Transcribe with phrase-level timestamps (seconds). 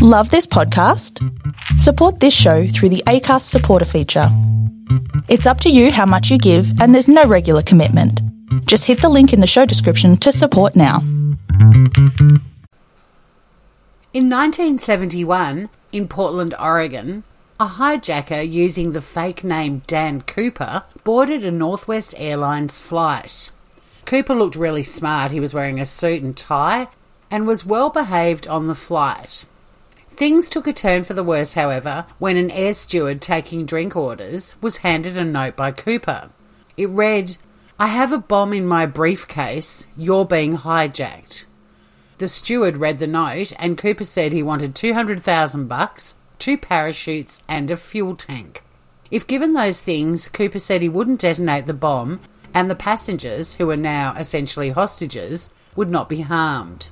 [0.00, 1.18] Love this podcast?
[1.76, 4.28] Support this show through the ACAST supporter feature.
[5.26, 8.22] It's up to you how much you give, and there's no regular commitment.
[8.66, 11.00] Just hit the link in the show description to support now.
[14.12, 17.24] In 1971, in Portland, Oregon,
[17.58, 23.50] a hijacker using the fake name Dan Cooper boarded a Northwest Airlines flight.
[24.04, 25.32] Cooper looked really smart.
[25.32, 26.86] He was wearing a suit and tie
[27.32, 29.44] and was well behaved on the flight.
[30.18, 34.56] Things took a turn for the worse, however, when an air steward taking drink orders
[34.60, 36.30] was handed a note by Cooper.
[36.76, 37.36] It read,
[37.78, 39.86] I have a bomb in my briefcase.
[39.96, 41.46] You're being hijacked.
[42.18, 47.70] The steward read the note and Cooper said he wanted 200,000 bucks, two parachutes and
[47.70, 48.64] a fuel tank.
[49.12, 52.18] If given those things, Cooper said he wouldn't detonate the bomb
[52.52, 56.88] and the passengers, who are now essentially hostages, would not be harmed.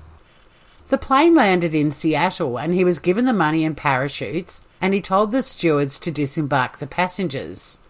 [0.88, 5.00] The plane landed in Seattle and he was given the money and parachutes and he
[5.00, 7.80] told the stewards to disembark the passengers.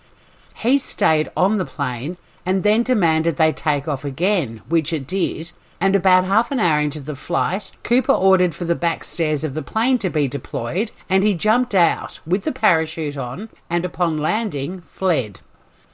[0.55, 5.53] He stayed on the plane and then demanded they take off again, which it did.
[5.79, 9.53] And about half an hour into the flight, Cooper ordered for the back stairs of
[9.53, 14.17] the plane to be deployed, and he jumped out with the parachute on and upon
[14.17, 15.41] landing fled.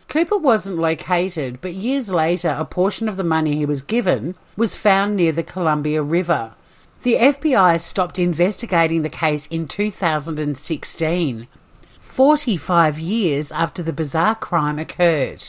[0.07, 4.77] Cooper wasn't located, but years later, a portion of the money he was given was
[4.77, 6.53] found near the Columbia River.
[7.03, 11.49] The FBI stopped investigating the case in 2016,
[11.99, 15.45] 45 years after the bizarre crime occurred.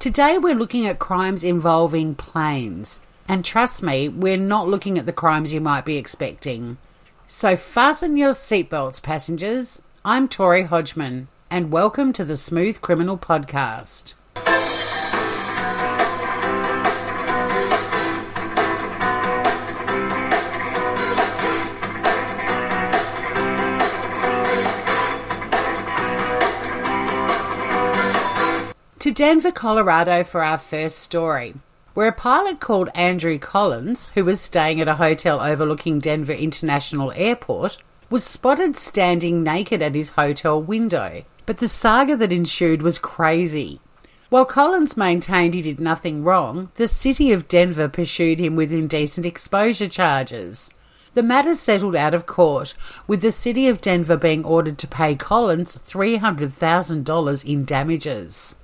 [0.00, 5.12] Today we're looking at crimes involving planes, and trust me, we're not looking at the
[5.12, 6.78] crimes you might be expecting.
[7.28, 9.80] So fasten your seatbelts, passengers.
[10.04, 14.14] I'm Tori Hodgman, and welcome to the Smooth Criminal Podcast.
[29.16, 31.54] Denver, Colorado for our first story,
[31.94, 37.10] where a pilot called Andrew Collins, who was staying at a hotel overlooking Denver International
[37.16, 37.78] Airport,
[38.10, 41.22] was spotted standing naked at his hotel window.
[41.46, 43.80] But the saga that ensued was crazy.
[44.28, 49.24] While Collins maintained he did nothing wrong, the city of Denver pursued him with indecent
[49.24, 50.74] exposure charges.
[51.14, 52.74] The matter settled out of court,
[53.06, 58.56] with the city of Denver being ordered to pay Collins $300,000 in damages.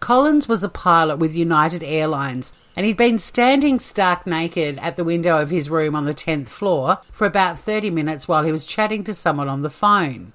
[0.00, 5.04] Collins was a pilot with United Airlines and he'd been standing stark naked at the
[5.04, 8.64] window of his room on the 10th floor for about 30 minutes while he was
[8.64, 10.32] chatting to someone on the phone.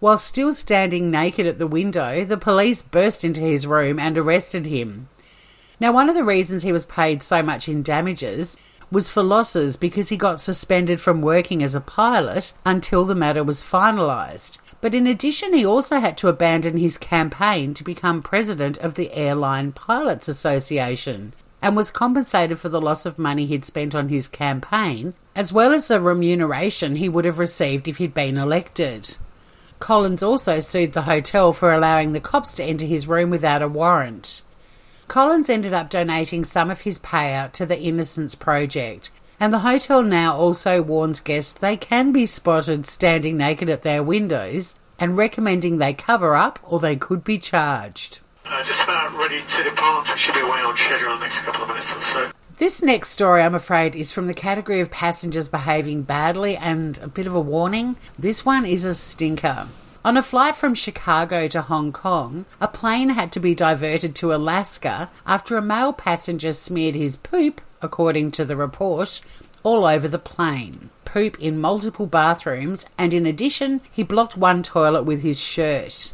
[0.00, 4.66] While still standing naked at the window, the police burst into his room and arrested
[4.66, 5.08] him.
[5.78, 8.58] Now, one of the reasons he was paid so much in damages
[8.90, 13.44] was for losses because he got suspended from working as a pilot until the matter
[13.44, 14.58] was finalised.
[14.84, 19.14] But in addition, he also had to abandon his campaign to become president of the
[19.14, 24.28] Airline Pilots Association and was compensated for the loss of money he'd spent on his
[24.28, 29.16] campaign, as well as the remuneration he would have received if he'd been elected.
[29.78, 33.68] Collins also sued the hotel for allowing the cops to enter his room without a
[33.68, 34.42] warrant.
[35.08, 40.02] Collins ended up donating some of his payout to the Innocence Project, and the hotel
[40.02, 45.78] now also warns guests they can be spotted standing naked at their windows and recommending
[45.78, 48.20] they cover up or they could be charged.
[48.46, 50.08] Uh, just about ready to depart.
[50.08, 52.30] We should be away on schedule in the next couple of minutes or so.
[52.56, 57.08] This next story, I'm afraid, is from the category of passengers behaving badly and a
[57.08, 57.96] bit of a warning.
[58.18, 59.66] This one is a stinker.
[60.04, 64.34] On a flight from Chicago to Hong Kong, a plane had to be diverted to
[64.34, 69.20] Alaska after a male passenger smeared his poop according to the report,
[69.62, 70.90] all over the plane.
[71.04, 76.12] Poop in multiple bathrooms, and in addition, he blocked one toilet with his shirt.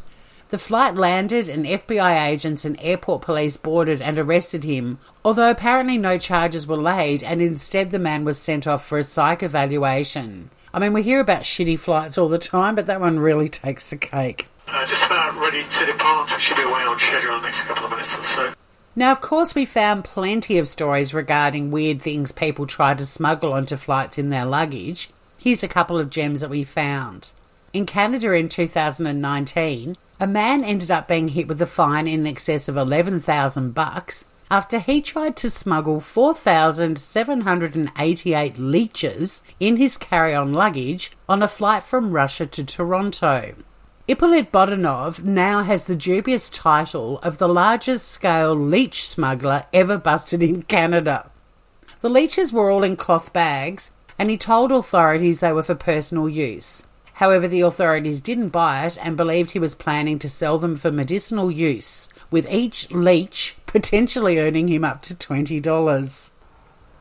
[0.49, 5.97] The flight landed, and FBI agents and airport police boarded and arrested him, although apparently
[5.97, 10.49] no charges were laid, and instead the man was sent off for a psych evaluation.
[10.73, 13.89] I mean, we hear about shitty flights all the time, but that one really takes
[13.89, 14.47] the cake.
[14.67, 16.29] Uh, just about ready to depart.
[16.39, 18.53] Should be away on schedule in the next couple of minutes or so.
[18.93, 23.53] Now, of course, we found plenty of stories regarding weird things people try to smuggle
[23.53, 25.09] onto flights in their luggage.
[25.37, 27.31] Here's a couple of gems that we found.
[27.71, 32.67] In Canada in 2019, a man ended up being hit with a fine in excess
[32.67, 41.41] of 11,000 bucks after he tried to smuggle 4,788 leeches in his carry-on luggage on
[41.41, 43.55] a flight from Russia to Toronto.
[44.07, 50.41] Ippolit Bodunov now has the dubious title of the largest scale leech smuggler ever busted
[50.41, 51.29] in Canada.
[51.99, 56.27] The leeches were all in cloth bags, and he told authorities they were for personal
[56.27, 56.83] use.
[57.13, 60.91] However, the authorities didn't buy it and believed he was planning to sell them for
[60.91, 66.31] medicinal use, with each leech potentially earning him up to $20.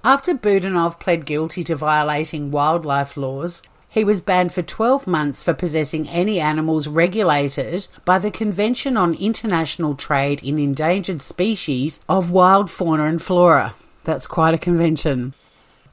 [0.05, 5.53] After Bodunov pled guilty to violating wildlife laws, he was banned for 12 months for
[5.53, 12.71] possessing any animals regulated by the Convention on International Trade in Endangered Species of Wild
[12.71, 13.75] Fauna and Flora.
[14.05, 15.35] That's quite a convention.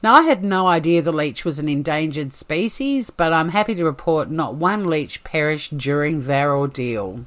[0.00, 3.84] Now, I had no idea the leech was an endangered species, but I'm happy to
[3.84, 7.26] report not one leech perished during their ordeal.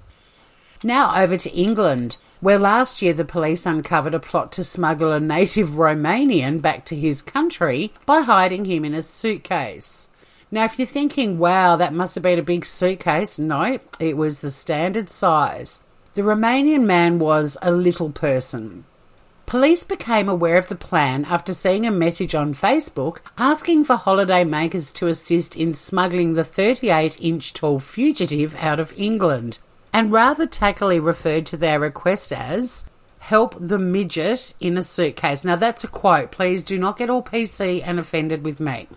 [0.83, 5.19] Now, over to England, where last year the police uncovered a plot to smuggle a
[5.19, 10.09] native Romanian back to his country by hiding him in a suitcase.
[10.53, 14.41] Now, if you're thinking, wow, that must have been a big suitcase, no, it was
[14.41, 15.83] the standard size.
[16.11, 18.83] The Romanian man was a little person.
[19.45, 24.43] Police became aware of the plan after seeing a message on Facebook asking for holiday
[24.43, 29.59] makers to assist in smuggling the 38 inch tall fugitive out of England,
[29.93, 32.89] and rather tackily referred to their request as
[33.19, 35.45] help the midget in a suitcase.
[35.45, 36.31] Now, that's a quote.
[36.31, 38.87] Please do not get all PC and offended with me.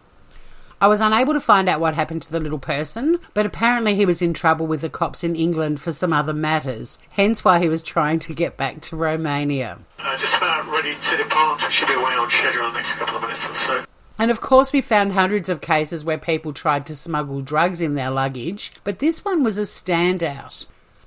[0.84, 4.04] I was unable to find out what happened to the little person, but apparently he
[4.04, 7.70] was in trouble with the cops in England for some other matters, hence why he
[7.70, 9.78] was trying to get back to Romania.
[9.98, 11.62] Uh, just about ready to depart.
[11.72, 13.84] Should be away on schedule in the next couple of minutes or so.
[14.18, 17.94] And of course, we found hundreds of cases where people tried to smuggle drugs in
[17.94, 20.66] their luggage, but this one was a standout.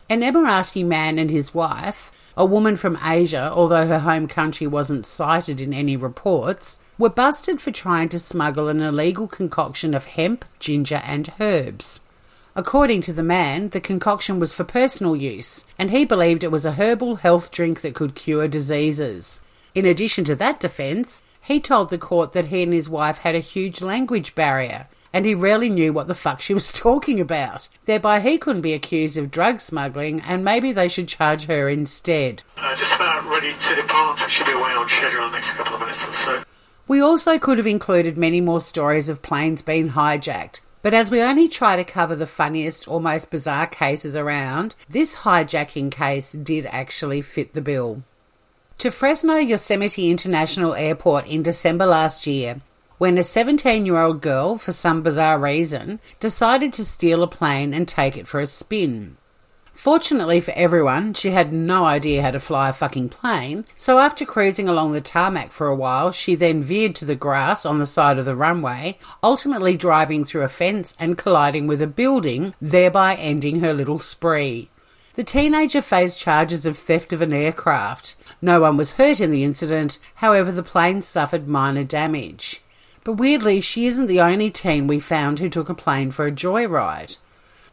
[0.09, 5.06] An Emirati man and his wife, a woman from Asia, although her home country wasn't
[5.06, 10.44] cited in any reports, were busted for trying to smuggle an illegal concoction of hemp,
[10.59, 12.01] ginger, and herbs.
[12.55, 16.65] According to the man, the concoction was for personal use, and he believed it was
[16.65, 19.41] a herbal health drink that could cure diseases.
[19.75, 23.35] In addition to that defence, he told the court that he and his wife had
[23.35, 27.69] a huge language barrier, and he rarely knew what the fuck she was talking about.
[27.85, 32.41] Thereby, he couldn't be accused of drug smuggling, and maybe they should charge her instead.
[32.57, 34.17] Uh, just about ready to depart.
[34.29, 36.44] Should be away on schedule in the next couple of minutes or so.
[36.87, 41.21] We also could have included many more stories of planes being hijacked, but as we
[41.21, 46.65] only try to cover the funniest or most bizarre cases around, this hijacking case did
[46.67, 48.03] actually fit the bill.
[48.77, 52.61] To Fresno Yosemite International Airport in December last year,
[52.99, 57.73] when a 17 year old girl, for some bizarre reason, decided to steal a plane
[57.73, 59.17] and take it for a spin.
[59.77, 64.25] Fortunately for everyone, she had no idea how to fly a fucking plane, so after
[64.25, 67.85] cruising along the tarmac for a while, she then veered to the grass on the
[67.85, 73.13] side of the runway, ultimately driving through a fence and colliding with a building, thereby
[73.18, 74.68] ending her little spree.
[75.13, 78.15] The teenager faced charges of theft of an aircraft.
[78.41, 82.63] No one was hurt in the incident, however, the plane suffered minor damage.
[83.03, 86.31] But weirdly, she isn't the only teen we found who took a plane for a
[86.31, 87.18] joyride.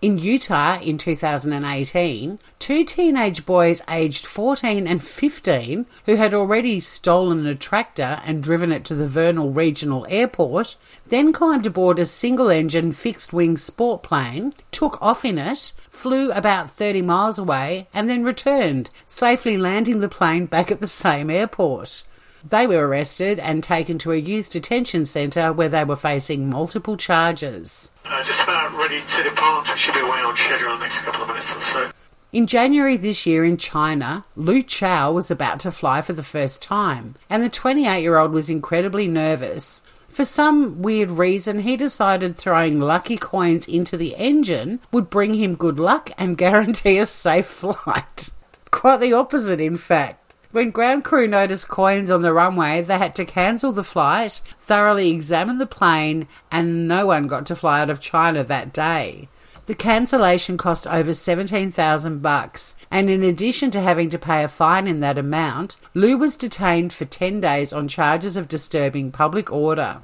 [0.04, 7.46] In Utah in 2018, two teenage boys aged 14 and 15 who had already stolen
[7.46, 12.50] a tractor and driven it to the Vernal Regional Airport then climbed aboard a single
[12.50, 18.06] engine fixed wing sport plane, took off in it, flew about 30 miles away, and
[18.06, 22.04] then returned, safely landing the plane back at the same airport.
[22.46, 26.96] They were arrested and taken to a youth detention centre where they were facing multiple
[26.96, 27.90] charges.
[28.04, 29.66] Uh, just about ready to depart.
[29.78, 31.90] Should be away on schedule in the next couple of minutes or so.
[32.32, 36.62] In January this year in China, Lu Chao was about to fly for the first
[36.62, 39.82] time, and the 28 year old was incredibly nervous.
[40.08, 45.56] For some weird reason, he decided throwing lucky coins into the engine would bring him
[45.56, 48.30] good luck and guarantee a safe flight.
[48.70, 50.23] Quite the opposite, in fact.
[50.54, 55.10] When ground crew noticed coins on the runway, they had to cancel the flight, thoroughly
[55.10, 59.28] examine the plane, and no one got to fly out of China that day.
[59.66, 64.86] The cancellation cost over 17,000 bucks, and in addition to having to pay a fine
[64.86, 70.02] in that amount, Lu was detained for 10 days on charges of disturbing public order.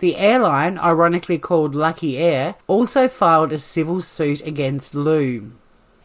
[0.00, 5.52] The airline, ironically called Lucky Air, also filed a civil suit against Lu.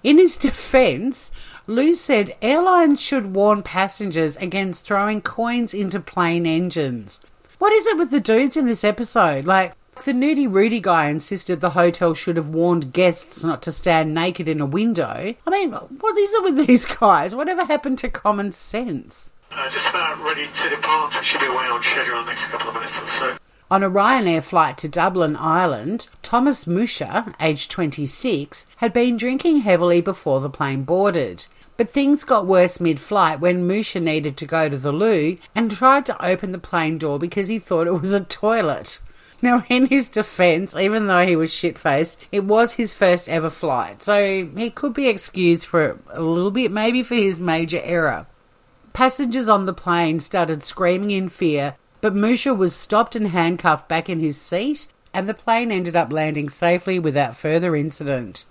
[0.04, 1.32] In his defense,
[1.68, 7.22] Lu said airlines should warn passengers against throwing coins into plane engines.
[7.60, 9.46] What is it with the dudes in this episode?
[9.46, 14.14] Like, the nudie Rudy guy insisted the hotel should have warned guests not to stand
[14.14, 15.36] naked in a window.
[15.46, 17.36] I mean, what is it with these guys?
[17.36, 19.32] Whatever happened to common sense?
[19.52, 21.14] Uh, just about ready to depart.
[21.24, 23.38] Should be away on schedule in the next couple of minutes or so.
[23.72, 30.02] On a Ryanair flight to Dublin, Ireland, Thomas Musha, aged 26, had been drinking heavily
[30.02, 31.48] before the plane boarded.
[31.78, 35.72] But things got worse mid flight when Musha needed to go to the loo and
[35.72, 39.00] tried to open the plane door because he thought it was a toilet.
[39.42, 43.50] Now, in his defense, even though he was shit faced, it was his first ever
[43.50, 48.28] flight, so he could be excused for a little bit, maybe for his major error.
[48.92, 54.10] Passengers on the plane started screaming in fear, but Musha was stopped and handcuffed back
[54.10, 58.46] in his seat, and the plane ended up landing safely without further incident.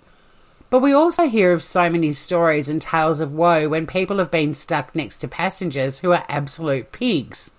[0.69, 4.31] But we also hear of so many stories and tales of woe when people have
[4.31, 7.51] been stuck next to passengers who are absolute pigs.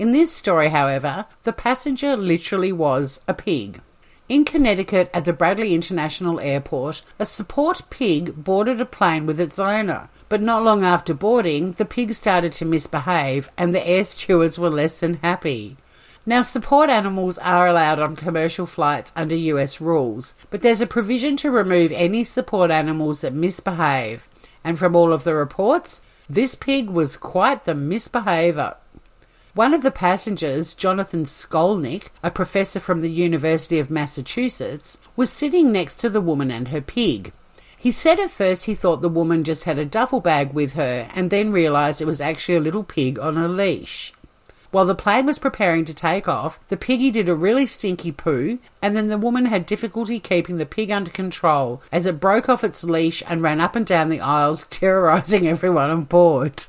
[0.00, 3.80] In this story, however, the passenger literally was a pig.
[4.28, 9.58] In Connecticut, at the Bradley International Airport, a support pig boarded a plane with its
[9.58, 10.08] owner.
[10.30, 14.70] But not long after boarding, the pig started to misbehave, and the air stewards were
[14.70, 15.76] less than happy.
[16.24, 21.36] Now, support animals are allowed on commercial flights under US rules, but there's a provision
[21.38, 24.28] to remove any support animals that misbehave.
[24.62, 28.76] And from all of the reports, this pig was quite the misbehaver.
[29.54, 35.72] One of the passengers, Jonathan Skolnik, a professor from the University of Massachusetts, was sitting
[35.72, 37.32] next to the woman and her pig.
[37.80, 41.08] He said at first he thought the woman just had a duffel bag with her
[41.14, 44.12] and then realised it was actually a little pig on a leash.
[44.70, 48.58] While the plane was preparing to take off, the piggy did a really stinky poo,
[48.82, 52.62] and then the woman had difficulty keeping the pig under control as it broke off
[52.62, 56.66] its leash and ran up and down the aisles, terrorising everyone on board.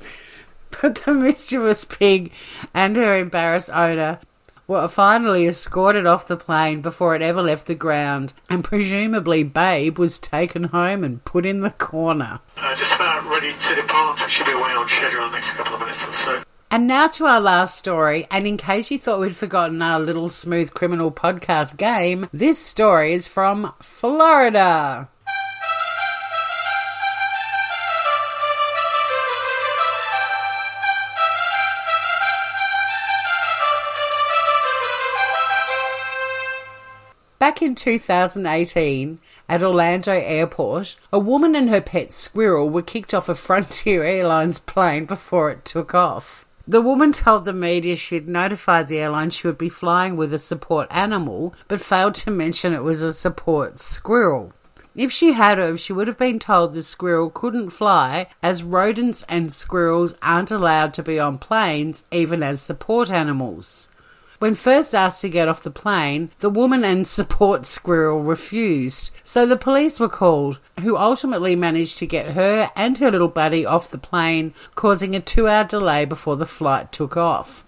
[0.80, 2.32] But the mischievous pig
[2.72, 4.20] and her embarrassed owner
[4.66, 9.98] were finally escorted off the plane before it ever left the ground, and presumably Babe
[9.98, 12.40] was taken home and put in the corner.
[12.56, 14.18] Uh, just about ready to depart.
[14.30, 16.42] Should be away on schedule in the next couple of minutes or so.
[16.70, 18.26] And now to our last story.
[18.30, 23.12] And in case you thought we'd forgotten our little smooth criminal podcast game, this story
[23.12, 25.10] is from Florida.
[37.42, 39.18] Back in 2018,
[39.48, 44.60] at Orlando Airport, a woman and her pet squirrel were kicked off a Frontier Airlines
[44.60, 46.46] plane before it took off.
[46.68, 50.38] The woman told the media she'd notified the airline she would be flying with a
[50.38, 54.52] support animal, but failed to mention it was a support squirrel.
[54.94, 59.24] If she had of, she would have been told the squirrel couldn't fly, as rodents
[59.28, 63.88] and squirrels aren't allowed to be on planes, even as support animals.
[64.42, 69.46] When first asked to get off the plane, the woman and support squirrel refused, so
[69.46, 73.92] the police were called, who ultimately managed to get her and her little buddy off
[73.92, 77.64] the plane, causing a two hour delay before the flight took off.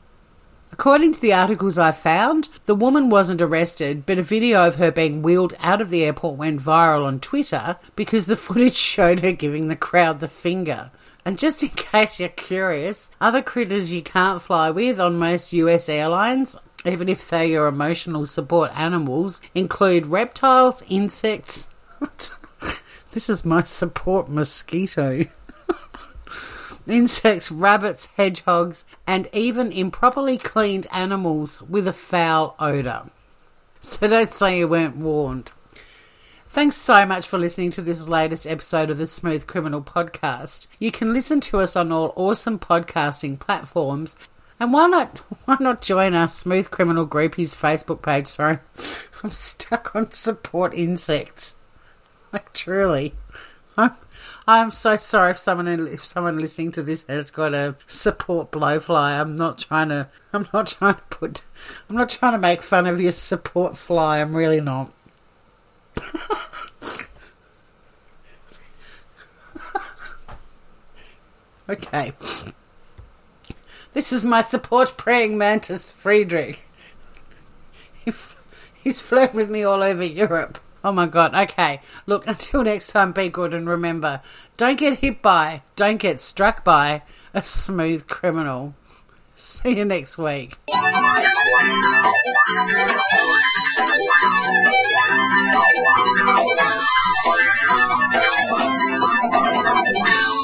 [0.72, 4.90] According to the articles I found, the woman wasn't arrested, but a video of her
[4.90, 9.30] being wheeled out of the airport went viral on Twitter because the footage showed her
[9.30, 10.90] giving the crowd the finger.
[11.24, 15.88] And just in case you're curious, other critters you can't fly with on most US
[15.88, 21.70] airlines, even if they're your emotional support animals, include reptiles, insects.
[23.12, 25.26] this is my support mosquito.
[26.86, 33.06] insects, rabbits, hedgehogs, and even improperly cleaned animals with a foul odour.
[33.80, 35.50] So don't say you weren't warned.
[36.54, 40.68] Thanks so much for listening to this latest episode of the Smooth Criminal Podcast.
[40.78, 44.16] You can listen to us on all awesome podcasting platforms.
[44.60, 48.28] And why not why not join our Smooth Criminal Groupies Facebook page?
[48.28, 48.60] Sorry.
[49.24, 51.56] I'm stuck on support insects.
[52.32, 53.14] Like truly.
[53.76, 53.96] I'm
[54.46, 59.20] I'm so sorry if someone if someone listening to this has got a support blowfly.
[59.20, 61.42] I'm not trying to I'm not trying to put
[61.90, 64.20] I'm not trying to make fun of your support fly.
[64.20, 64.92] I'm really not.
[71.68, 72.12] okay.
[73.92, 76.64] This is my support praying mantis, Friedrich.
[78.04, 78.12] He,
[78.82, 80.58] he's flown with me all over Europe.
[80.84, 81.80] Oh my god, okay.
[82.04, 84.20] Look, until next time, be good and remember
[84.56, 88.74] don't get hit by, don't get struck by a smooth criminal.
[89.36, 90.56] See you next week.